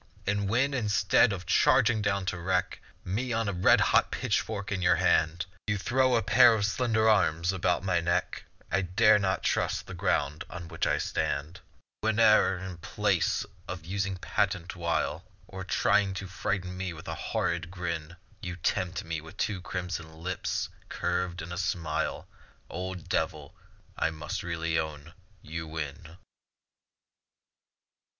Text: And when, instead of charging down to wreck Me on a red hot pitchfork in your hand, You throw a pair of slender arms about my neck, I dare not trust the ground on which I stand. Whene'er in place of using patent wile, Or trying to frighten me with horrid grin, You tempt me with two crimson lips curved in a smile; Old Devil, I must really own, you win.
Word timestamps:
And 0.25 0.49
when, 0.49 0.73
instead 0.73 1.31
of 1.31 1.45
charging 1.45 2.01
down 2.01 2.25
to 2.25 2.39
wreck 2.39 2.81
Me 3.05 3.31
on 3.33 3.47
a 3.47 3.53
red 3.53 3.79
hot 3.79 4.09
pitchfork 4.09 4.71
in 4.71 4.81
your 4.81 4.95
hand, 4.95 5.45
You 5.67 5.77
throw 5.77 6.15
a 6.15 6.23
pair 6.23 6.55
of 6.55 6.65
slender 6.65 7.07
arms 7.07 7.51
about 7.53 7.83
my 7.83 7.99
neck, 8.01 8.45
I 8.71 8.81
dare 8.81 9.19
not 9.19 9.43
trust 9.43 9.85
the 9.85 9.93
ground 9.93 10.43
on 10.49 10.67
which 10.69 10.87
I 10.87 10.97
stand. 10.97 11.59
Whene'er 12.01 12.57
in 12.57 12.77
place 12.79 13.45
of 13.67 13.85
using 13.85 14.17
patent 14.17 14.75
wile, 14.75 15.23
Or 15.47 15.63
trying 15.63 16.15
to 16.15 16.25
frighten 16.25 16.75
me 16.75 16.93
with 16.93 17.05
horrid 17.05 17.69
grin, 17.69 18.15
You 18.41 18.55
tempt 18.55 19.03
me 19.03 19.21
with 19.21 19.37
two 19.37 19.61
crimson 19.61 20.11
lips 20.17 20.69
curved 20.89 21.43
in 21.43 21.51
a 21.51 21.59
smile; 21.59 22.27
Old 22.71 23.07
Devil, 23.07 23.53
I 23.99 24.09
must 24.09 24.41
really 24.41 24.79
own, 24.79 25.13
you 25.43 25.67
win. 25.67 26.17